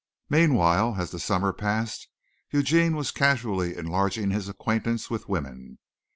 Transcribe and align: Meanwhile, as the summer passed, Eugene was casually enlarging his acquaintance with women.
Meanwhile, 0.31 0.95
as 0.97 1.11
the 1.11 1.19
summer 1.19 1.53
passed, 1.53 2.07
Eugene 2.49 2.95
was 2.95 3.11
casually 3.11 3.77
enlarging 3.77 4.31
his 4.31 4.49
acquaintance 4.49 5.11
with 5.11 5.29
women. 5.29 5.77